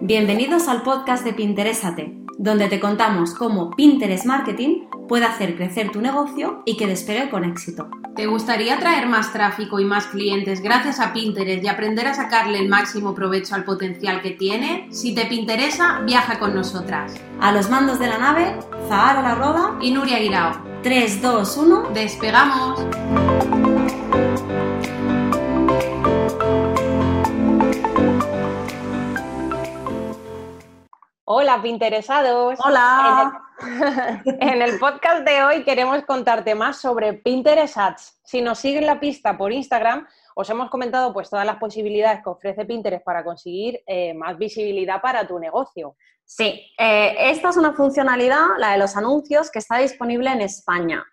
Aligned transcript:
Bienvenidos 0.00 0.68
al 0.68 0.82
podcast 0.82 1.24
de 1.24 1.32
Pinterésate, 1.32 2.16
donde 2.38 2.68
te 2.68 2.78
contamos 2.78 3.34
cómo 3.34 3.70
Pinterest 3.70 4.26
Marketing 4.26 4.88
puede 5.08 5.24
hacer 5.24 5.56
crecer 5.56 5.90
tu 5.90 6.00
negocio 6.00 6.62
y 6.64 6.76
que 6.76 6.86
despegue 6.86 7.28
con 7.30 7.44
éxito. 7.44 7.90
¿Te 8.14 8.26
gustaría 8.26 8.78
traer 8.78 9.08
más 9.08 9.32
tráfico 9.32 9.80
y 9.80 9.84
más 9.84 10.06
clientes 10.06 10.62
gracias 10.62 11.00
a 11.00 11.12
Pinterest 11.12 11.64
y 11.64 11.66
aprender 11.66 12.06
a 12.06 12.14
sacarle 12.14 12.60
el 12.60 12.68
máximo 12.68 13.12
provecho 13.12 13.56
al 13.56 13.64
potencial 13.64 14.22
que 14.22 14.30
tiene? 14.30 14.86
Si 14.92 15.16
te 15.16 15.34
interesa, 15.34 16.00
viaja 16.06 16.38
con 16.38 16.54
nosotras. 16.54 17.14
A 17.40 17.50
los 17.50 17.68
mandos 17.68 17.98
de 17.98 18.06
la 18.06 18.18
nave, 18.18 18.54
Zahara 18.88 19.20
La 19.20 19.34
Roda 19.34 19.78
y 19.80 19.90
Nuria 19.90 20.20
Guirao. 20.20 20.62
3, 20.84 21.20
2, 21.20 21.56
1, 21.56 21.88
¡despegamos! 21.92 23.67
Hola, 31.30 31.60
Pinteresados. 31.60 32.58
Hola. 32.64 33.42
En 34.24 34.62
el, 34.62 34.78
podcast 34.78 35.28
de 35.28 35.42
hoy 35.42 35.62
queremos 35.62 36.02
contarte 36.04 36.54
más 36.54 36.80
sobre 36.80 37.12
Pinterest 37.12 37.76
Ads. 37.76 38.20
Si 38.24 38.40
nos 38.40 38.58
siguen 38.60 38.86
la 38.86 38.98
pista 38.98 39.36
por 39.36 39.52
Instagram, 39.52 40.06
os 40.34 40.48
hemos 40.48 40.70
comentado 40.70 41.12
pues 41.12 41.28
todas 41.28 41.44
las 41.44 41.56
posibilidades 41.56 42.22
que 42.22 42.30
ofrece 42.30 42.64
Pinterest 42.64 43.04
para 43.04 43.24
conseguir 43.24 43.82
eh, 43.86 44.14
más 44.14 44.38
visibilidad 44.38 45.02
para 45.02 45.26
tu 45.26 45.38
negocio. 45.38 45.96
Sí, 46.24 46.64
eh, 46.78 47.14
esta 47.18 47.50
es 47.50 47.58
una 47.58 47.74
funcionalidad, 47.74 48.46
la 48.56 48.72
de 48.72 48.78
los 48.78 48.96
anuncios, 48.96 49.50
que 49.50 49.58
está 49.58 49.76
disponible 49.76 50.30
en 50.30 50.40
España. 50.40 51.04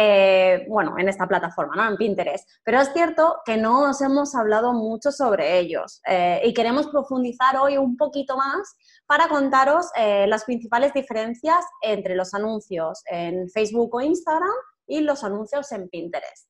Eh, 0.00 0.64
bueno, 0.68 0.94
en 0.96 1.08
esta 1.08 1.26
plataforma, 1.26 1.74
¿no? 1.74 1.88
En 1.88 1.96
Pinterest. 1.96 2.48
Pero 2.62 2.80
es 2.80 2.92
cierto 2.92 3.38
que 3.44 3.56
no 3.56 3.90
os 3.90 4.00
hemos 4.00 4.32
hablado 4.36 4.72
mucho 4.72 5.10
sobre 5.10 5.58
ellos 5.58 6.00
eh, 6.06 6.40
y 6.44 6.54
queremos 6.54 6.86
profundizar 6.86 7.56
hoy 7.56 7.78
un 7.78 7.96
poquito 7.96 8.36
más 8.36 8.76
para 9.06 9.26
contaros 9.26 9.90
eh, 9.96 10.28
las 10.28 10.44
principales 10.44 10.94
diferencias 10.94 11.64
entre 11.82 12.14
los 12.14 12.32
anuncios 12.32 13.02
en 13.06 13.50
Facebook 13.50 13.92
o 13.96 14.00
Instagram 14.00 14.54
y 14.86 15.00
los 15.00 15.24
anuncios 15.24 15.72
en 15.72 15.88
Pinterest. 15.88 16.48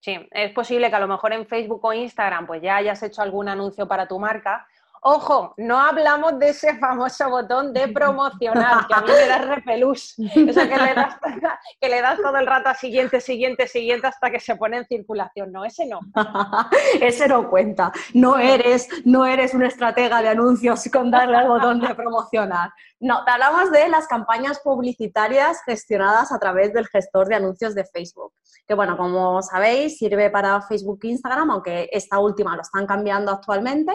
Sí, 0.00 0.16
es 0.30 0.52
posible 0.54 0.88
que 0.88 0.96
a 0.96 1.00
lo 1.00 1.08
mejor 1.08 1.34
en 1.34 1.46
Facebook 1.46 1.84
o 1.84 1.92
Instagram 1.92 2.46
pues 2.46 2.62
ya 2.62 2.76
hayas 2.76 3.02
hecho 3.02 3.20
algún 3.20 3.50
anuncio 3.50 3.86
para 3.86 4.08
tu 4.08 4.18
marca, 4.18 4.66
Ojo, 5.06 5.52
no 5.58 5.78
hablamos 5.78 6.38
de 6.38 6.48
ese 6.48 6.78
famoso 6.78 7.28
botón 7.28 7.74
de 7.74 7.88
promocionar, 7.88 8.86
que 8.86 8.94
a 8.94 9.02
mí 9.02 9.08
me 9.08 9.28
da 9.28 9.36
repelús. 9.36 10.14
Eso 10.18 10.60
que 10.62 10.78
le, 10.78 10.94
das, 10.94 11.18
que 11.80 11.88
le 11.90 12.00
das 12.00 12.18
todo 12.22 12.34
el 12.38 12.46
rato 12.46 12.70
a 12.70 12.74
siguiente, 12.74 13.20
siguiente, 13.20 13.68
siguiente 13.68 14.06
hasta 14.06 14.30
que 14.30 14.40
se 14.40 14.56
pone 14.56 14.78
en 14.78 14.86
circulación. 14.86 15.52
No, 15.52 15.62
ese 15.62 15.84
no. 15.84 16.00
ese 17.02 17.28
no 17.28 17.50
cuenta. 17.50 17.92
No 18.14 18.38
eres, 18.38 18.88
no 19.04 19.26
eres 19.26 19.52
una 19.52 19.68
estratega 19.68 20.22
de 20.22 20.28
anuncios 20.28 20.88
con 20.90 21.10
darle 21.10 21.36
al 21.36 21.48
botón 21.48 21.80
de 21.80 21.94
promocionar. 21.94 22.70
No, 22.98 23.26
te 23.26 23.30
hablamos 23.30 23.70
de 23.72 23.86
las 23.90 24.06
campañas 24.06 24.60
publicitarias 24.60 25.60
gestionadas 25.66 26.32
a 26.32 26.38
través 26.38 26.72
del 26.72 26.88
gestor 26.88 27.28
de 27.28 27.34
anuncios 27.34 27.74
de 27.74 27.84
Facebook. 27.84 28.32
Que 28.66 28.72
bueno, 28.72 28.96
como 28.96 29.42
sabéis, 29.42 29.98
sirve 29.98 30.30
para 30.30 30.62
Facebook 30.62 31.00
e 31.02 31.08
Instagram, 31.08 31.50
aunque 31.50 31.90
esta 31.92 32.18
última 32.20 32.56
lo 32.56 32.62
están 32.62 32.86
cambiando 32.86 33.32
actualmente 33.32 33.92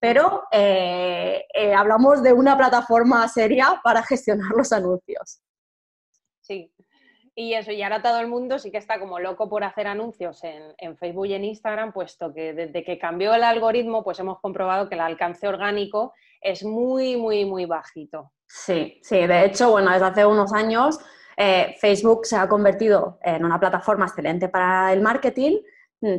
pero 0.00 0.44
eh, 0.52 1.44
eh, 1.54 1.74
hablamos 1.74 2.22
de 2.22 2.32
una 2.32 2.56
plataforma 2.56 3.26
seria 3.28 3.80
para 3.82 4.02
gestionar 4.02 4.50
los 4.56 4.72
anuncios. 4.72 5.42
Sí, 6.40 6.72
y 7.34 7.54
eso, 7.54 7.70
y 7.70 7.82
ahora 7.82 8.02
todo 8.02 8.20
el 8.20 8.26
mundo 8.26 8.58
sí 8.58 8.70
que 8.70 8.78
está 8.78 8.98
como 8.98 9.18
loco 9.18 9.48
por 9.48 9.64
hacer 9.64 9.86
anuncios 9.86 10.42
en, 10.42 10.96
Facebook 10.96 11.26
y 11.26 11.34
en 11.34 11.44
Instagram, 11.44 11.92
puesto 11.92 12.34
que 12.34 12.52
desde 12.52 12.84
que 12.84 12.98
cambió 12.98 13.32
el 13.34 13.44
algoritmo, 13.44 14.02
pues 14.02 14.18
hemos 14.18 14.40
comprobado 14.40 14.88
que 14.88 14.96
el 14.96 15.00
alcance 15.00 15.46
orgánico 15.46 16.12
es 16.40 16.64
muy, 16.64 17.16
muy, 17.16 17.44
muy 17.44 17.66
bajito. 17.66 18.32
Sí, 18.46 19.00
sí, 19.02 19.26
de 19.26 19.44
hecho, 19.44 19.70
bueno, 19.70 19.92
desde 19.92 20.06
hace 20.06 20.26
unos 20.26 20.52
años 20.52 20.98
eh, 21.36 21.76
Facebook 21.80 22.26
se 22.26 22.36
ha 22.36 22.48
convertido 22.48 23.18
en 23.22 23.44
una 23.44 23.58
plataforma 23.58 24.06
excelente 24.06 24.48
para 24.48 24.92
el 24.92 25.00
marketing, 25.00 25.58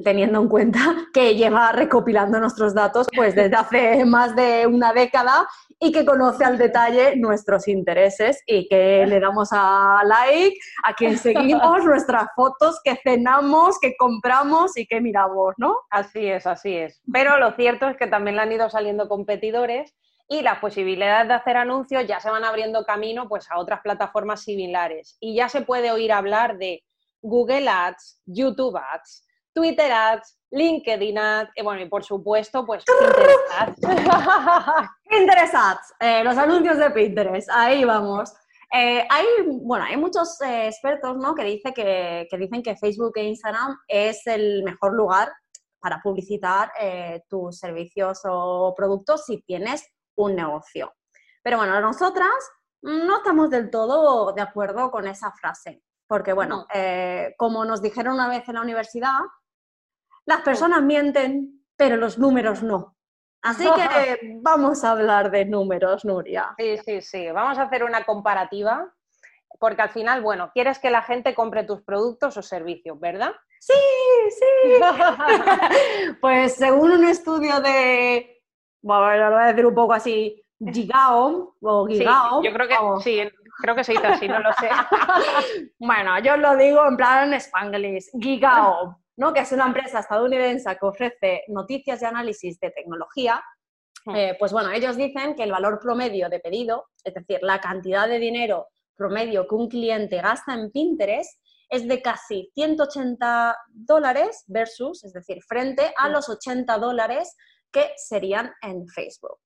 teniendo 0.04 0.40
en 0.40 0.48
cuenta 0.48 0.80
que 1.14 1.36
lleva 1.36 1.72
recopilando 1.72 2.40
nuestros 2.40 2.74
datos 2.74 3.08
pues 3.16 3.36
desde 3.36 3.56
hace 3.56 4.06
más 4.06 4.36
de 4.36 4.68
una 4.68 4.94
década 4.94 5.48
y 5.80 5.92
que 5.92 6.06
conoce 6.06 6.46
al 6.46 6.60
detalle 6.60 7.16
nuestros 7.16 7.68
intereses 7.68 8.44
y 8.46 8.68
que 8.68 9.04
le 9.08 9.20
damos 9.20 9.50
a 9.52 10.04
like, 10.06 10.56
a 10.84 10.94
quien 10.94 11.18
seguimos, 11.18 11.84
nuestras 11.84 12.28
fotos, 12.36 12.80
que 12.84 12.98
cenamos, 13.04 13.80
que 13.80 13.96
compramos 13.98 14.78
y 14.78 14.86
que 14.86 15.02
miramos, 15.02 15.56
¿no? 15.58 15.76
Así 15.90 16.28
es, 16.28 16.46
así 16.46 16.76
es. 16.76 17.02
Pero 17.12 17.40
lo 17.40 17.54
cierto 17.54 17.88
es 17.88 17.98
que 17.98 18.06
también 18.06 18.36
le 18.36 18.44
han 18.44 18.52
ido 18.52 18.70
saliendo 18.70 19.10
competidores 19.10 19.96
y 20.28 20.44
las 20.44 20.60
posibilidades 20.60 21.28
de 21.28 21.34
hacer 21.34 21.58
anuncios 21.58 22.06
ya 22.06 22.20
se 22.20 22.30
van 22.30 22.44
abriendo 22.44 22.86
camino 22.86 23.28
pues 23.28 23.50
a 23.50 23.58
otras 23.58 23.82
plataformas 23.82 24.44
similares 24.44 25.18
y 25.20 25.36
ya 25.36 25.50
se 25.50 25.62
puede 25.62 25.92
oír 25.92 26.14
hablar 26.14 26.58
de 26.58 26.84
Google 27.24 27.68
Ads, 27.68 28.22
YouTube 28.26 28.78
Ads, 28.78 29.26
Twitter 29.54 29.92
Ads, 29.92 30.38
LinkedIn 30.52 31.18
Ads, 31.18 31.52
y 31.56 31.64
bueno, 31.64 31.82
y 31.82 31.90
por 31.90 32.04
supuesto, 32.04 32.66
pues 32.66 32.84
Pinterest 32.86 33.40
Ads. 33.58 33.80
Pinterest 35.10 35.56
Ads, 35.56 35.94
eh, 36.00 36.24
los 36.24 36.38
anuncios 36.38 36.78
de 36.78 36.92
Pinterest, 36.92 37.50
ahí 37.52 37.84
vamos. 37.84 38.34
Eh, 38.74 39.06
hay, 39.10 39.26
bueno, 39.48 39.86
hay 39.86 39.98
muchos 39.98 40.40
eh, 40.42 40.68
expertos 40.68 41.18
¿no? 41.18 41.36
que, 41.36 41.44
dice 41.44 41.74
que, 41.74 42.28
que, 42.30 42.38
dicen 42.38 42.64
que 42.64 42.78
Facebook 42.78 43.12
e 43.16 43.24
Instagram 43.24 43.78
es 43.88 44.26
el 44.28 44.64
mejor 44.64 44.94
lugar 44.94 45.30
para 45.82 46.00
publicitar 46.02 46.72
tus 47.28 47.58
servicios 47.58 48.22
o 48.26 48.72
productos 48.78 49.26
si 49.26 49.42
tienes 49.42 49.84
un 50.16 50.36
negocio. 50.36 50.94
Pero 51.42 51.58
bueno, 51.58 51.82
nosotras 51.82 52.30
no 52.84 53.18
estamos 53.18 53.50
del 53.50 53.72
todo 53.72 54.32
de 54.32 54.44
acuerdo 54.44 54.92
con 54.92 55.08
esa 55.08 55.32
frase, 55.32 55.82
porque 56.06 56.34
bueno, 56.34 56.68
como 57.36 57.66
nos 57.66 57.82
dijeron 57.82 58.14
una 58.14 58.30
vez 58.30 58.48
en 58.48 58.56
la 58.56 58.62
universidad, 58.62 59.22
las 60.26 60.42
personas 60.42 60.82
mienten, 60.82 61.64
pero 61.76 61.98
los 61.98 62.18
números 62.18 62.64
no. 62.64 62.96
Así 63.42 63.64
que 63.64 64.20
vamos 64.42 64.84
a 64.84 64.92
hablar 64.92 65.32
de 65.32 65.46
números, 65.46 66.06
Nuria. 66.06 66.54
Sí, 66.58 66.78
sí, 66.86 67.02
sí. 67.02 67.32
Vamos 67.32 67.58
a 67.58 67.64
hacer 67.64 67.84
una 67.84 68.04
comparativa, 68.04 68.94
porque 69.60 69.82
al 69.82 69.90
final, 69.90 70.22
bueno, 70.22 70.52
quieres 70.54 70.80
que 70.80 70.92
la 70.92 71.02
gente 71.02 71.34
compre 71.34 71.64
tus 71.64 71.82
productos 71.82 72.38
o 72.38 72.42
servicios, 72.42 73.00
¿verdad? 73.00 73.32
Sí, 73.60 73.74
sí. 74.30 74.82
pues 76.22 76.56
según 76.56 76.92
un 76.92 77.06
estudio 77.06 77.60
de, 77.62 78.44
bueno, 78.82 79.30
lo 79.30 79.36
voy 79.36 79.44
a 79.44 79.48
decir 79.48 79.66
un 79.66 79.76
poco 79.76 79.94
así, 79.94 80.44
Gigao 80.60 81.56
o 81.60 81.86
Gigao. 81.88 82.44
yo 82.44 82.54
creo 82.54 82.68
que 82.68 82.76
sí, 83.02 83.22
creo 83.62 83.76
que 83.76 83.84
se 83.84 83.94
dice 83.94 84.08
así, 84.08 84.28
no 84.28 84.40
lo 84.40 84.54
sé. 84.54 84.70
bueno, 85.80 86.20
yo 86.20 86.38
lo 86.38 86.56
digo 86.56 86.86
en 86.88 86.98
plan 86.98 87.34
spanglish, 87.34 88.12
Gigao 88.20 89.01
que 89.34 89.42
es 89.42 89.52
una 89.52 89.68
empresa 89.68 90.00
estadounidense 90.00 90.76
que 90.78 90.86
ofrece 90.86 91.44
noticias 91.48 92.02
y 92.02 92.06
análisis 92.06 92.60
de 92.60 92.72
tecnología, 92.72 93.44
hmm. 94.06 94.16
eh, 94.16 94.36
pues 94.40 94.52
bueno, 94.52 94.72
ellos 94.72 94.98
dicen 94.98 95.36
que 95.36 95.44
el 95.44 95.52
valor 95.52 95.80
promedio 95.80 96.30
de 96.30 96.40
pedido, 96.40 96.88
es 97.04 97.14
decir, 97.14 97.40
la 97.42 97.60
cantidad 97.60 98.08
de 98.08 98.20
dinero 98.20 98.68
promedio 98.96 99.48
que 99.48 99.56
un 99.56 99.68
cliente 99.68 100.22
gasta 100.22 100.54
en 100.54 100.72
Pinterest, 100.72 101.40
es 101.70 101.88
de 101.88 102.02
casi 102.02 102.52
180 102.54 103.56
dólares 103.70 104.44
versus, 104.48 105.04
es 105.06 105.14
decir, 105.14 105.42
frente 105.48 105.94
a 105.98 106.10
hmm. 106.10 106.12
los 106.12 106.30
80 106.30 106.78
dólares 106.78 107.36
que 107.72 107.92
serían 107.96 108.52
en 108.62 108.88
Facebook, 108.88 109.40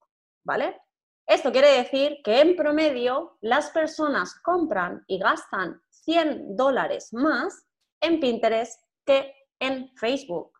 ¿vale? 0.44 0.82
Esto 1.28 1.52
quiere 1.52 1.78
decir 1.78 2.18
que 2.24 2.40
en 2.40 2.56
promedio 2.56 3.38
las 3.42 3.72
personas 3.72 4.36
compran 4.44 5.04
y 5.08 5.18
gastan 5.18 5.82
100 5.90 6.56
dólares 6.56 7.10
más 7.14 7.66
en 8.00 8.20
Pinterest 8.20 8.80
que 9.06 9.34
en 9.60 9.90
Facebook. 9.96 10.52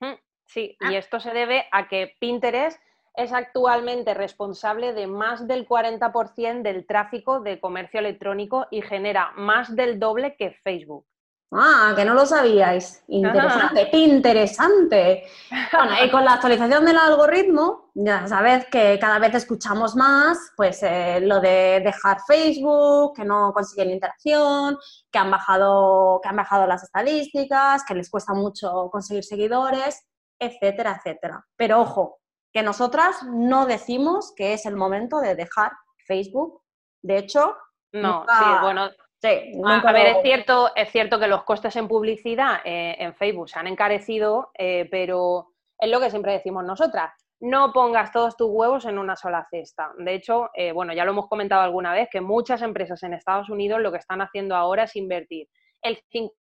Mm, 0.00 0.14
sí, 0.46 0.76
y 0.80 0.94
ah. 0.94 0.98
esto 0.98 1.20
se 1.20 1.32
debe 1.32 1.66
a 1.72 1.88
que 1.88 2.16
Pinterest 2.18 2.80
es 3.14 3.32
actualmente 3.32 4.14
responsable 4.14 4.92
de 4.92 5.06
más 5.06 5.46
del 5.46 5.66
40% 5.66 6.62
del 6.62 6.86
tráfico 6.86 7.40
de 7.40 7.60
comercio 7.60 8.00
electrónico 8.00 8.66
y 8.70 8.82
genera 8.82 9.32
más 9.36 9.74
del 9.74 9.98
doble 9.98 10.36
que 10.36 10.52
Facebook. 10.52 11.06
Ah, 11.52 11.94
que 11.96 12.04
no 12.04 12.14
lo 12.14 12.24
sabíais. 12.26 13.02
Interesante, 13.08 13.88
interesante. 13.92 15.24
Bueno, 15.72 15.92
y 16.04 16.10
con 16.10 16.24
la 16.24 16.34
actualización 16.34 16.84
del 16.84 16.96
algoritmo, 16.96 17.90
ya 17.94 18.26
sabes 18.28 18.66
que 18.66 18.98
cada 19.00 19.18
vez 19.18 19.34
escuchamos 19.34 19.96
más, 19.96 20.52
pues 20.56 20.80
eh, 20.84 21.20
lo 21.20 21.40
de 21.40 21.80
dejar 21.84 22.18
Facebook, 22.24 23.16
que 23.16 23.24
no 23.24 23.52
consiguen 23.52 23.90
interacción, 23.90 24.78
que 25.10 25.18
han 25.18 25.30
bajado, 25.30 26.20
que 26.22 26.28
han 26.28 26.36
bajado 26.36 26.68
las 26.68 26.84
estadísticas, 26.84 27.84
que 27.84 27.94
les 27.94 28.10
cuesta 28.10 28.32
mucho 28.32 28.88
conseguir 28.92 29.24
seguidores, 29.24 30.06
etcétera, 30.38 30.96
etcétera. 30.98 31.44
Pero 31.56 31.80
ojo, 31.80 32.20
que 32.52 32.62
nosotras 32.62 33.24
no 33.24 33.66
decimos 33.66 34.32
que 34.36 34.52
es 34.52 34.66
el 34.66 34.76
momento 34.76 35.20
de 35.20 35.34
dejar 35.34 35.72
Facebook. 36.06 36.62
De 37.02 37.18
hecho, 37.18 37.56
no, 37.92 38.24
sí, 38.28 38.44
bueno, 38.62 38.88
Sí, 39.22 39.52
a 39.64 39.92
ver, 39.92 40.06
es 40.06 40.22
cierto, 40.22 40.70
es 40.74 40.90
cierto 40.90 41.18
que 41.18 41.26
los 41.26 41.44
costes 41.44 41.76
en 41.76 41.88
publicidad 41.88 42.60
eh, 42.64 42.96
en 42.98 43.14
Facebook 43.14 43.50
se 43.50 43.58
han 43.58 43.66
encarecido, 43.66 44.50
eh, 44.58 44.88
pero 44.90 45.48
es 45.78 45.90
lo 45.90 46.00
que 46.00 46.10
siempre 46.10 46.32
decimos 46.32 46.64
nosotras. 46.64 47.12
no 47.42 47.72
pongas 47.72 48.12
todos 48.12 48.36
tus 48.36 48.48
huevos 48.50 48.84
en 48.84 48.98
una 48.98 49.16
sola 49.16 49.46
cesta. 49.50 49.92
De 49.96 50.14
hecho, 50.14 50.50
eh, 50.54 50.72
bueno, 50.72 50.92
ya 50.92 51.06
lo 51.06 51.12
hemos 51.12 51.26
comentado 51.26 51.62
alguna 51.62 51.92
vez, 51.94 52.08
que 52.10 52.20
muchas 52.20 52.60
empresas 52.60 53.02
en 53.02 53.14
Estados 53.14 53.48
Unidos 53.48 53.80
lo 53.80 53.90
que 53.90 53.96
están 53.98 54.20
haciendo 54.20 54.54
ahora 54.54 54.84
es 54.84 54.94
invertir 54.94 55.48
el 55.82 55.98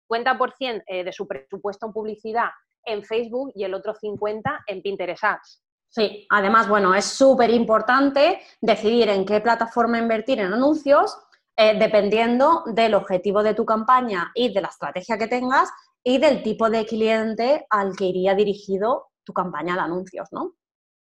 50% 0.09 0.83
eh, 0.87 1.05
de 1.05 1.13
su 1.13 1.27
presupuesto 1.27 1.87
en 1.87 1.93
publicidad 1.93 2.49
en 2.85 3.05
Facebook 3.05 3.53
y 3.55 3.65
el 3.65 3.75
otro 3.75 3.95
50% 3.95 4.61
en 4.67 4.81
Pinterest 4.81 5.25
Ads. 5.25 5.63
Sí, 5.91 6.27
además, 6.31 6.69
bueno, 6.69 6.95
es 6.95 7.05
súper 7.05 7.51
importante 7.51 8.41
decidir 8.61 9.09
en 9.11 9.25
qué 9.27 9.41
plataforma 9.41 9.99
invertir 9.99 10.41
en 10.41 10.53
anuncios, 10.53 11.19
eh, 11.61 11.77
dependiendo 11.77 12.63
del 12.67 12.95
objetivo 12.95 13.43
de 13.43 13.53
tu 13.53 13.65
campaña 13.65 14.31
y 14.33 14.55
de 14.55 14.61
la 14.61 14.69
estrategia 14.69 15.19
que 15.19 15.27
tengas 15.27 15.69
y 16.05 16.19
del 16.19 16.45
tipo 16.45 16.71
de 16.71 16.87
cliente 16.87 17.67
al 17.69 17.97
que 17.97 18.05
iría 18.05 18.37
dirigido 18.37 19.09
tu 19.25 19.33
campaña 19.33 19.75
de 19.75 19.81
anuncios, 19.81 20.29
¿no? 20.31 20.53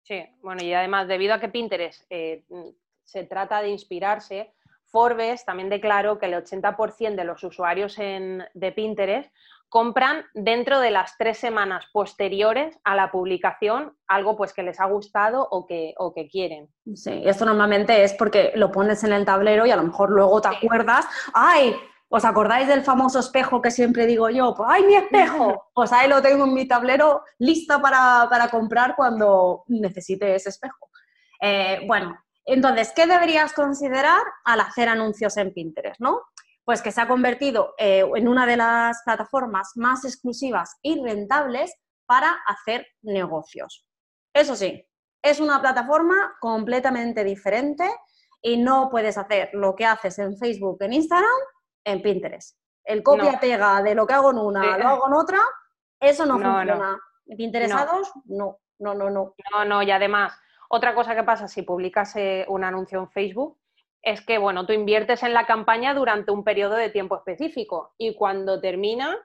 Sí, 0.02 0.24
bueno, 0.42 0.64
y 0.64 0.74
además, 0.74 1.10
debido 1.10 1.34
a 1.34 1.42
que 1.42 1.50
Pinterest 1.50 2.06
eh, 2.10 2.46
se 3.04 3.26
trata 3.26 3.62
de 3.62 3.68
inspirarse, 3.68 4.54
Forbes 4.86 5.44
también 5.44 5.68
declaró 5.68 6.18
que 6.18 6.28
el 6.28 6.36
80% 6.36 7.16
de 7.16 7.26
los 7.26 7.44
usuarios 7.44 7.98
de 7.98 8.72
Pinterest 8.72 9.30
compran 9.70 10.26
dentro 10.34 10.80
de 10.80 10.92
las 10.92 11.18
tres 11.18 11.38
semanas 11.38 11.86
posteriores 11.94 12.78
a 12.84 12.96
la 12.96 13.12
publicación 13.12 13.96
algo 14.08 14.36
pues 14.36 14.52
que 14.54 14.64
les 14.64 14.80
ha 14.80 14.86
gustado 14.86 15.48
o 15.50 15.66
que, 15.66 15.94
o 15.98 16.14
que 16.14 16.28
quieren. 16.28 16.70
Sí, 16.96 17.22
esto 17.26 17.46
normalmente 17.46 18.04
es 18.04 18.14
porque 18.14 18.52
lo 18.56 18.72
pones 18.72 19.04
en 19.04 19.14
el 19.14 19.26
tablero 19.26 19.66
y 19.66 19.72
a 19.72 19.76
lo 19.76 19.84
mejor 19.84 20.10
luego 20.10 20.42
te 20.42 20.50
acuerdas, 20.50 21.06
¡ay! 21.34 21.76
¿Os 22.12 22.26
acordáis 22.26 22.68
del 22.68 22.82
famoso 22.82 23.20
espejo 23.20 23.62
que 23.62 23.70
siempre 23.70 24.08
digo 24.08 24.32
yo? 24.32 24.56
Pues, 24.56 24.68
¡ay, 24.72 24.84
mi 24.84 24.96
espejo! 24.96 25.68
Pues 25.80 25.94
ahí 25.94 26.10
lo 26.10 26.22
tengo 26.22 26.44
en 26.44 26.54
mi 26.54 26.68
tablero 26.68 27.24
lista 27.38 27.80
para, 27.80 28.50
comprar 28.52 28.96
cuando 28.98 29.64
necesite 29.68 30.36
ese 30.36 30.50
espejo. 30.50 30.90
Eh, 31.40 31.84
bueno, 31.88 32.20
entonces, 32.44 32.92
¿qué 32.94 33.06
deberías 33.06 33.54
considerar 33.54 34.22
al 34.44 34.60
hacer 34.60 34.90
anuncios 34.90 35.38
en 35.38 35.54
Pinterest? 35.54 36.02
¿no? 36.02 36.20
Pues 36.70 36.84
que 36.84 36.92
se 36.92 37.02
ha 37.02 37.08
convertido 37.08 37.74
eh, 37.80 38.06
en 38.14 38.28
una 38.28 38.46
de 38.46 38.56
las 38.56 39.02
plataformas 39.04 39.72
más 39.74 40.06
exclusivas 40.06 40.78
y 40.84 41.04
rentables 41.04 41.74
para 42.06 42.32
hacer 42.46 42.86
negocios. 43.02 43.88
Eso 44.32 44.56
sí, 44.56 44.88
es 45.20 45.40
una 45.40 45.60
plataforma 45.62 46.36
completamente 46.40 47.24
diferente 47.24 47.90
y 48.40 48.58
no 48.58 48.88
puedes 48.92 49.18
hacer 49.18 49.50
lo 49.54 49.76
que 49.76 49.88
haces 49.88 50.20
en 50.20 50.38
Facebook, 50.38 50.78
en 50.82 50.94
Instagram 50.94 51.40
en 51.86 52.04
Pinterest. 52.04 52.56
El 52.84 53.02
copia-pega 53.02 53.82
de 53.82 53.96
lo 53.96 54.06
que 54.06 54.14
hago 54.14 54.30
en 54.30 54.38
una, 54.38 54.78
lo 54.78 54.90
hago 54.90 55.08
en 55.08 55.14
otra, 55.14 55.40
eso 56.00 56.24
no, 56.28 56.34
funciona. 56.34 57.00
¿Interesados? 57.26 58.12
No. 58.26 58.60
no, 58.78 58.94
no, 58.94 59.10
no, 59.10 59.34
no. 59.56 59.66
No, 59.66 59.82
y 59.82 59.90
además, 59.90 60.38
otra 60.70 60.94
cosa 60.94 61.16
que 61.16 61.24
pasa 61.24 61.48
si 61.48 61.64
publicas 61.64 62.16
eh, 62.16 62.46
un 62.48 62.64
anuncio 62.64 63.00
en 63.00 63.10
Facebook 63.10 63.58
es 64.02 64.26
que, 64.26 64.38
bueno, 64.38 64.66
tú 64.66 64.74
inviertes 64.74 65.24
en 65.24 65.34
la 65.34 65.46
campaña 65.46 65.94
durante 65.94 66.32
un 66.32 66.44
periodo 66.44 66.76
de 66.76 66.90
tiempo 66.90 67.18
específico 67.18 67.94
y 67.98 68.16
cuando 68.16 68.62
termina, 68.62 69.18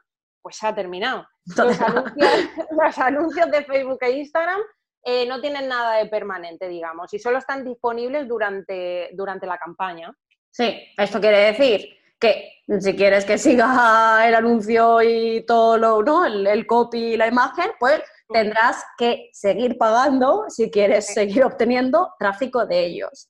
pues 0.42 0.56
se 0.56 0.66
ha 0.66 0.74
terminado. 0.74 1.26
Los 1.46 2.98
anuncios, 2.98 3.50
de 3.50 3.64
Facebook 3.64 3.98
e 4.00 4.10
Instagram 4.12 4.60
eh, 5.04 5.26
no 5.26 5.40
tienen 5.40 5.68
nada 5.68 5.96
de 5.96 6.06
permanente, 6.06 6.68
digamos, 6.68 7.12
y 7.14 7.18
solo 7.18 7.38
están 7.38 7.64
disponibles 7.64 8.26
durante, 8.26 9.10
durante 9.12 9.46
la 9.46 9.58
campaña. 9.58 10.12
Sí, 10.50 10.82
esto 10.96 11.20
quiere 11.20 11.52
decir 11.52 11.88
que 12.18 12.52
si 12.80 12.96
quieres 12.96 13.24
que 13.24 13.38
siga 13.38 14.26
el 14.26 14.34
anuncio 14.34 15.02
y 15.02 15.44
todo 15.46 15.76
lo, 15.76 16.02
¿no? 16.02 16.24
El, 16.24 16.66
copy 16.66 17.14
y 17.14 17.16
la 17.16 17.26
imagen, 17.26 17.70
pues 17.78 18.00
tendrás 18.32 18.84
que 18.96 19.28
seguir 19.32 19.76
pagando 19.76 20.46
si 20.48 20.70
quieres 20.70 21.06
seguir 21.06 21.44
obteniendo 21.44 22.14
tráfico 22.18 22.66
de 22.66 22.86
ellos. 22.86 23.28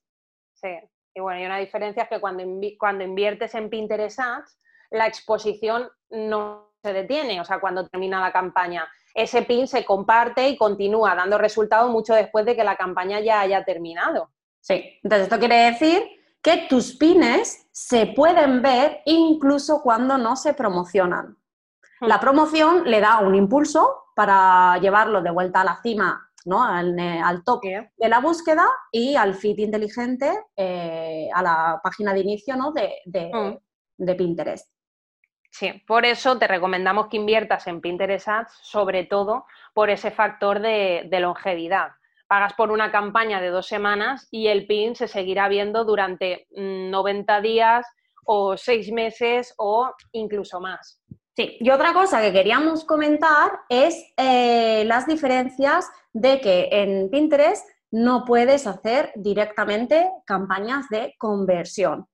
Sí, 0.54 0.68
y 1.14 1.20
bueno, 1.20 1.40
y 1.40 1.46
una 1.46 1.58
diferencia 1.58 2.04
es 2.04 2.08
que 2.08 2.20
cuando, 2.20 2.44
cuando 2.78 3.04
inviertes 3.04 3.54
en 3.54 3.70
Pinterest 3.70 4.18
Ads, 4.18 4.58
la 4.90 5.06
exposición 5.06 5.88
no 6.10 6.72
se 6.82 6.92
detiene, 6.92 7.40
o 7.40 7.44
sea, 7.44 7.60
cuando 7.60 7.86
termina 7.88 8.20
la 8.20 8.32
campaña. 8.32 8.86
Ese 9.14 9.42
pin 9.42 9.68
se 9.68 9.84
comparte 9.84 10.48
y 10.48 10.56
continúa 10.56 11.14
dando 11.14 11.38
resultados 11.38 11.90
mucho 11.90 12.14
después 12.14 12.44
de 12.44 12.56
que 12.56 12.64
la 12.64 12.76
campaña 12.76 13.20
ya 13.20 13.40
haya 13.40 13.64
terminado. 13.64 14.30
Sí, 14.60 14.98
entonces 15.02 15.24
esto 15.24 15.38
quiere 15.38 15.70
decir 15.70 16.02
que 16.42 16.66
tus 16.68 16.96
pines 16.96 17.68
se 17.72 18.06
pueden 18.06 18.60
ver 18.60 19.00
incluso 19.06 19.82
cuando 19.82 20.18
no 20.18 20.36
se 20.36 20.52
promocionan. 20.52 21.38
Hmm. 22.00 22.06
La 22.06 22.20
promoción 22.20 22.90
le 22.90 23.00
da 23.00 23.20
un 23.20 23.34
impulso 23.34 24.04
para 24.14 24.78
llevarlo 24.78 25.22
de 25.22 25.30
vuelta 25.30 25.62
a 25.62 25.64
la 25.64 25.80
cima, 25.80 26.30
¿no? 26.44 26.62
al, 26.62 26.98
eh, 26.98 27.20
top 27.44 27.62
de 27.62 28.08
la 28.08 28.20
búsqueda 28.20 28.66
y 28.92 29.16
al 29.16 29.34
feed 29.34 29.58
inteligente 29.58 30.30
eh, 30.56 31.28
a 31.32 31.42
la 31.42 31.80
página 31.82 32.12
de 32.12 32.20
inicio 32.20 32.56
¿no? 32.56 32.70
Hmm. 32.70 33.56
de, 33.96 34.14
Pinterest. 34.14 34.70
Sí, 35.50 35.72
por 35.86 36.04
eso 36.04 36.36
te 36.38 36.48
recomendamos 36.48 37.06
que 37.08 37.16
inviertas 37.16 37.66
en 37.68 37.80
Pinterest 37.80 38.28
Ads, 38.28 38.52
sobre 38.62 39.04
todo 39.04 39.46
por 39.72 39.88
ese 39.88 40.10
factor 40.10 40.60
de 40.60 41.18
longevidad 41.20 41.92
pagas 42.26 42.54
por 42.54 42.70
una 42.70 42.90
campaña 42.90 43.40
de 43.40 43.48
dos 43.48 43.66
semanas 43.66 44.26
y 44.30 44.48
el 44.48 44.66
PIN 44.66 44.96
se 44.96 45.08
seguirá 45.08 45.48
viendo 45.48 45.84
durante 45.84 46.46
90 46.50 47.38
mm, 47.38 47.42
días 47.42 47.86
o 48.24 48.56
seis 48.56 48.90
meses 48.90 49.54
o 49.58 49.92
incluso 50.12 50.60
más. 50.60 51.00
Sí, 51.36 51.56
y 51.58 51.70
otra 51.70 51.92
cosa 51.92 52.20
que 52.20 52.32
queríamos 52.32 52.84
comentar 52.84 53.60
es 53.68 54.12
eh, 54.16 54.84
las 54.86 55.06
diferencias 55.06 55.90
de 56.12 56.40
que 56.40 56.68
en 56.70 57.10
Pinterest 57.10 57.68
no 57.90 58.24
puedes 58.24 58.68
hacer 58.68 59.12
directamente 59.16 60.10
campañas 60.26 60.88
de 60.90 61.14
conversión. 61.18 62.06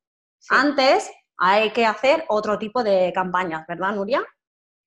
Antes 0.49 1.11
hay 1.37 1.71
que 1.71 1.85
hacer 1.85 2.25
otro 2.29 2.59
tipo 2.59 2.83
de 2.83 3.13
campañas, 3.15 3.67
¿verdad, 3.67 3.93
Nuria? 3.93 4.25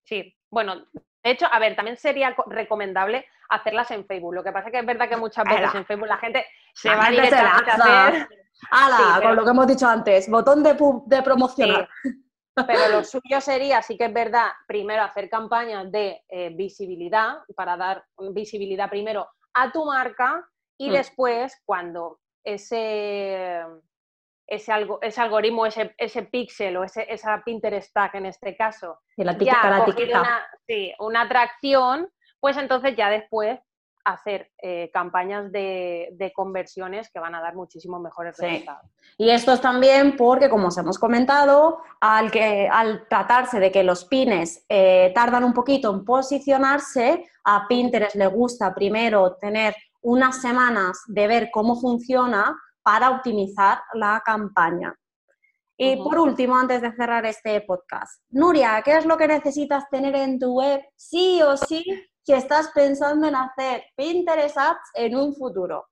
Sí, 0.04 0.36
bueno, 0.50 0.76
de 1.24 1.32
hecho, 1.32 1.46
a 1.52 1.60
ver, 1.60 1.76
también 1.76 1.98
sería 1.98 2.36
recomendable 2.48 3.26
hacerlas 3.50 3.92
en 3.92 4.06
Facebook. 4.06 4.34
Lo 4.34 4.44
que 4.44 4.52
pasa 4.52 4.68
es 4.68 4.72
que 4.74 4.80
es 4.80 4.86
verdad 4.86 5.10
que 5.10 5.18
muchas 5.18 5.46
veces 5.46 5.76
en 5.76 5.86
Facebook 5.86 6.08
la 6.08 6.18
gente 6.18 6.46
se 6.74 6.90
va 6.90 7.10
directamente 7.10 7.72
a 7.72 8.08
hacer... 8.08 8.28
¡Hala! 8.72 9.22
Con 9.22 9.36
lo 9.36 9.44
que 9.44 9.50
hemos 9.50 9.68
dicho 9.68 9.88
antes, 9.88 10.30
botón 10.30 10.64
de, 10.64 10.76
de 11.06 11.22
promocionar. 11.22 11.88
Pero 12.56 12.88
lo 12.90 13.04
suyo 13.04 13.42
sería, 13.42 13.82
sí 13.82 13.98
que 13.98 14.06
es 14.06 14.14
verdad, 14.14 14.48
primero 14.68 15.02
hacer 15.02 15.30
campañas 15.30 15.92
de 15.92 16.24
eh, 16.30 16.50
visibilidad, 16.56 17.38
para 17.56 17.76
dar 17.78 18.06
visibilidad 18.32 18.90
primero 18.90 19.28
a 19.54 19.72
tu 19.72 19.86
marca 19.86 20.48
y 20.78 20.90
mm. 20.90 20.94
después, 20.94 21.62
cuando 21.66 22.20
ese 22.44 23.64
ese, 24.48 24.72
algo, 24.72 25.00
ese 25.02 25.22
algoritmo, 25.22 25.66
ese, 25.66 25.96
ese 25.98 26.24
píxel 26.24 26.78
o 26.78 26.84
ese, 26.84 27.06
esa 27.12 27.42
Pinterest 27.44 27.94
tag 27.94 28.16
en 28.16 28.26
este 28.26 28.56
caso, 28.56 29.00
la 29.18 29.38
ya 29.38 29.86
Una, 30.20 30.48
sí, 30.68 30.94
una 31.00 31.22
atracción, 31.22 32.10
pues 32.40 32.58
entonces 32.58 32.96
ya 32.96 33.10
después 33.10 33.60
hacer 34.06 34.52
eh, 34.62 34.90
campañas 34.94 35.52
de, 35.52 36.32
conversiones 36.36 37.10
que 37.12 37.20
van 37.20 37.36
a 37.36 37.42
dar 37.42 37.56
muchísimos 37.56 38.02
mejores 38.02 38.38
resultados. 38.38 38.90
Y 39.18 39.30
esto 39.30 39.54
es 39.54 39.62
también 39.62 40.16
porque, 40.18 40.50
como 40.50 40.68
os 40.68 40.78
hemos 40.78 40.98
comentado, 40.98 41.80
al, 42.02 42.32
que, 42.32 42.68
al 42.72 43.08
tratarse 43.08 43.60
de 43.60 43.72
que 43.72 43.84
los 43.84 44.06
pines 44.06 44.66
eh, 44.70 45.12
tardan 45.14 45.44
un 45.44 45.54
poquito 45.54 45.92
en 45.92 46.04
posicionarse, 46.04 47.30
a 47.46 47.68
Pinterest 47.68 48.16
le 48.16 48.28
gusta 48.28 48.74
primero 48.74 49.36
tener 49.36 49.76
unas 50.02 50.42
semanas 50.42 51.04
de 51.08 51.28
ver 51.28 51.50
cómo 51.52 51.76
funciona 51.76 52.56
para 52.82 53.12
optimizar 53.12 53.80
la 53.94 54.22
campaña. 54.26 54.94
Y 55.76 55.98
por 55.98 56.20
último, 56.20 56.56
antes 56.56 56.82
de 56.82 56.94
cerrar 56.94 57.26
este 57.26 57.60
podcast, 57.62 58.22
Nuria, 58.30 58.82
¿qué 58.86 58.98
es 58.98 59.06
lo 59.06 59.18
que 59.18 59.28
necesitas 59.28 59.90
tener 59.90 60.16
en 60.16 60.40
tu 60.40 60.54
web 60.54 60.82
sí 60.96 61.42
o 61.42 61.58
sí 61.58 61.84
si 62.26 62.34
estás 62.34 62.72
pensando 62.74 63.28
en 63.28 63.36
hacer 63.36 63.86
Pinterest 63.96 64.58
Ads 64.58 64.92
en 64.94 65.16
un 65.16 65.36
futuro? 65.36 65.88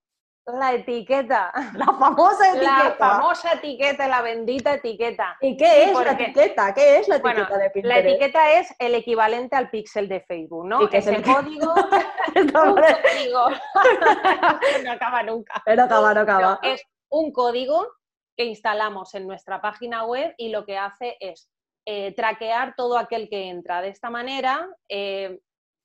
La 0.46 0.74
etiqueta. 0.74 1.52
La 1.76 1.86
famosa 1.86 2.50
etiqueta. 2.50 2.84
La 2.84 2.96
famosa 2.96 3.54
etiqueta, 3.54 4.08
la 4.08 4.22
bendita 4.22 4.74
etiqueta. 4.74 5.38
¿Y 5.40 5.56
qué 5.56 5.84
es 5.84 5.94
la 5.94 6.12
etiqueta? 6.12 6.74
¿Qué 6.74 6.98
es 6.98 7.08
la 7.08 7.18
etiqueta 7.18 7.58
de 7.58 7.70
Pinterest? 7.70 8.04
La 8.04 8.10
etiqueta 8.10 8.52
es 8.54 8.76
el 8.80 8.96
equivalente 8.96 9.56
al 9.56 9.70
píxel 9.70 10.10
de 10.10 10.22
Facebook, 10.22 10.66
¿no? 10.66 10.90
es 10.90 11.08
el 11.08 11.22
código. 11.22 11.74
código. 12.54 13.50
no 14.84 14.92
acaba 14.92 15.24
nunca. 15.24 15.62
Pero 15.64 15.84
acaba, 15.84 16.14
no 16.14 16.22
acaba. 16.22 16.60
es 16.64 16.84
un 17.10 17.32
código 17.32 17.88
que 18.36 18.46
instalamos 18.46 19.14
en 19.14 19.28
nuestra 19.28 19.62
página 19.62 20.06
web 20.06 20.34
y 20.38 20.50
lo 20.50 20.66
que 20.66 20.78
hace 20.78 21.18
es 21.20 21.50
eh, 21.86 22.14
traquear 22.16 22.74
todo 22.76 22.98
aquel 22.98 23.30
que 23.30 23.50
entra. 23.50 23.82
De 23.82 23.90
esta 23.90 24.10
manera, 24.10 24.68
eh, 24.90 25.40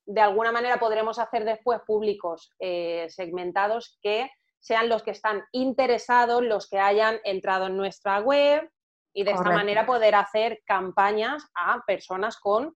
de 0.07 0.21
alguna 0.21 0.51
manera 0.51 0.79
podremos 0.79 1.19
hacer 1.19 1.43
después 1.43 1.81
públicos 1.85 2.53
eh, 2.59 3.07
segmentados 3.09 3.99
que 4.01 4.31
sean 4.59 4.89
los 4.89 5.03
que 5.03 5.11
están 5.11 5.43
interesados, 5.51 6.41
los 6.41 6.69
que 6.69 6.79
hayan 6.79 7.19
entrado 7.23 7.67
en 7.67 7.77
nuestra 7.77 8.19
web 8.21 8.69
y 9.13 9.23
de 9.23 9.31
esta 9.31 9.51
manera 9.51 9.85
poder 9.85 10.15
hacer 10.15 10.61
campañas 10.65 11.43
a 11.55 11.83
personas 11.85 12.37
con 12.37 12.73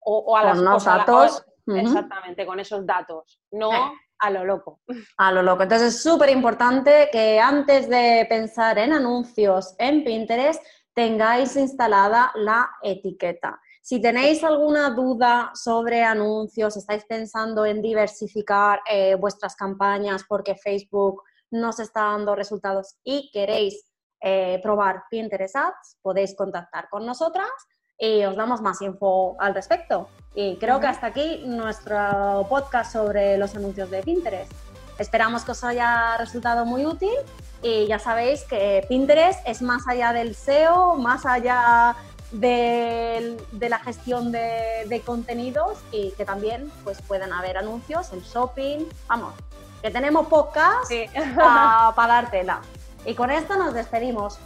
o, 0.00 0.36
a 0.36 0.44
las 0.44 0.84
datos. 0.84 1.44
Exactamente, 1.66 2.44
con 2.44 2.60
esos 2.60 2.86
datos. 2.86 3.40
No 3.50 3.70
a 4.18 4.30
lo 4.30 4.44
loco. 4.44 4.80
A 5.18 5.32
lo 5.32 5.42
loco. 5.42 5.64
Entonces 5.64 5.94
es 5.94 6.02
súper 6.02 6.30
importante 6.30 7.08
que 7.12 7.40
antes 7.40 7.88
de 7.88 8.26
pensar 8.28 8.78
en 8.78 8.92
anuncios 8.92 9.74
en 9.78 10.04
Pinterest 10.04 10.62
tengáis 10.94 11.56
instalada 11.56 12.32
la 12.36 12.70
etiqueta. 12.82 13.60
Si 13.84 14.00
tenéis 14.00 14.42
alguna 14.42 14.88
duda 14.88 15.50
sobre 15.52 16.02
anuncios, 16.02 16.74
estáis 16.74 17.04
pensando 17.04 17.66
en 17.66 17.82
diversificar 17.82 18.80
eh, 18.90 19.14
vuestras 19.14 19.56
campañas 19.56 20.24
porque 20.26 20.54
Facebook 20.54 21.22
no 21.50 21.70
se 21.70 21.82
está 21.82 22.04
dando 22.04 22.34
resultados 22.34 22.96
y 23.04 23.30
queréis 23.30 23.92
eh, 24.22 24.58
probar 24.62 25.02
Pinterest 25.10 25.54
Ads, 25.56 25.98
podéis 26.00 26.34
contactar 26.34 26.88
con 26.88 27.04
nosotras 27.04 27.50
y 27.98 28.24
os 28.24 28.34
damos 28.36 28.62
más 28.62 28.80
info 28.80 29.36
al 29.38 29.54
respecto. 29.54 30.08
Y 30.34 30.56
creo 30.56 30.80
que 30.80 30.86
hasta 30.86 31.08
aquí 31.08 31.42
nuestro 31.44 32.46
podcast 32.48 32.90
sobre 32.90 33.36
los 33.36 33.54
anuncios 33.54 33.90
de 33.90 34.02
Pinterest. 34.02 34.50
Esperamos 34.98 35.44
que 35.44 35.50
os 35.50 35.62
haya 35.62 36.16
resultado 36.16 36.64
muy 36.64 36.86
útil 36.86 37.18
y 37.60 37.86
ya 37.86 37.98
sabéis 37.98 38.44
que 38.44 38.86
Pinterest 38.88 39.46
es 39.46 39.60
más 39.60 39.86
allá 39.86 40.14
del 40.14 40.34
SEO, 40.34 40.94
más 40.94 41.26
allá 41.26 41.94
de, 42.34 43.36
la 43.60 43.78
gestión 43.78 44.32
de, 44.32 45.02
contenidos 45.04 45.78
y 45.92 46.10
que 46.12 46.24
también 46.24 46.70
pues, 46.82 47.00
pueden 47.02 47.32
haber 47.32 47.58
anuncios, 47.58 48.12
el 48.12 48.22
shopping, 48.22 48.86
vamos, 49.08 49.34
que 49.82 49.90
tenemos 49.90 50.26
podcast 50.26 50.90
para 51.36 51.92
dar 51.96 52.30
tela. 52.30 52.60
Y 53.04 53.14
con 53.14 53.30
esto 53.30 53.56
nos 53.56 53.74
despedimos. 53.74 54.38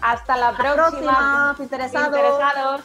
Hasta 0.00 0.36
la 0.36 0.52
próxima, 0.52 1.56
interesados. 1.60 2.82